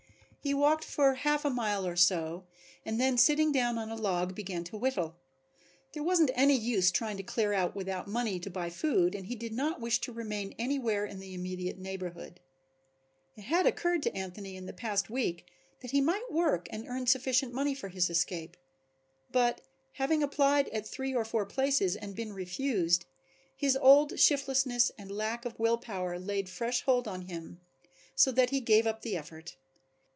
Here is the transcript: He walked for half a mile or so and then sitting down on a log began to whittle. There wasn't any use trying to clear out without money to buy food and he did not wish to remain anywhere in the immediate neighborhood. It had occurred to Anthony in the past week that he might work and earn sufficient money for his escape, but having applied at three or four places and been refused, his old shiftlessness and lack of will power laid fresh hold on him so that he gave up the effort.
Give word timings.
He 0.43 0.55
walked 0.55 0.83
for 0.83 1.13
half 1.13 1.45
a 1.45 1.51
mile 1.51 1.85
or 1.85 1.95
so 1.95 2.45
and 2.83 2.99
then 2.99 3.15
sitting 3.15 3.51
down 3.51 3.77
on 3.77 3.91
a 3.91 3.95
log 3.95 4.33
began 4.33 4.63
to 4.63 4.75
whittle. 4.75 5.15
There 5.93 6.01
wasn't 6.01 6.31
any 6.33 6.55
use 6.55 6.89
trying 6.89 7.17
to 7.17 7.21
clear 7.23 7.53
out 7.53 7.75
without 7.75 8.07
money 8.07 8.39
to 8.39 8.49
buy 8.49 8.71
food 8.71 9.13
and 9.13 9.27
he 9.27 9.35
did 9.35 9.53
not 9.53 9.79
wish 9.79 9.99
to 10.01 10.11
remain 10.11 10.55
anywhere 10.57 11.05
in 11.05 11.19
the 11.19 11.35
immediate 11.35 11.77
neighborhood. 11.77 12.39
It 13.35 13.43
had 13.43 13.67
occurred 13.67 14.01
to 14.01 14.17
Anthony 14.17 14.55
in 14.57 14.65
the 14.65 14.73
past 14.73 15.11
week 15.11 15.45
that 15.81 15.91
he 15.91 16.01
might 16.01 16.31
work 16.31 16.65
and 16.71 16.87
earn 16.87 17.05
sufficient 17.05 17.53
money 17.53 17.75
for 17.75 17.89
his 17.89 18.09
escape, 18.09 18.57
but 19.31 19.61
having 19.91 20.23
applied 20.23 20.69
at 20.69 20.87
three 20.87 21.13
or 21.13 21.23
four 21.23 21.45
places 21.45 21.95
and 21.95 22.15
been 22.15 22.33
refused, 22.33 23.05
his 23.55 23.77
old 23.79 24.17
shiftlessness 24.19 24.91
and 24.97 25.11
lack 25.11 25.45
of 25.45 25.59
will 25.59 25.77
power 25.77 26.17
laid 26.17 26.49
fresh 26.49 26.81
hold 26.81 27.07
on 27.07 27.27
him 27.27 27.61
so 28.15 28.31
that 28.31 28.49
he 28.49 28.59
gave 28.59 28.87
up 28.87 29.03
the 29.03 29.15
effort. 29.15 29.55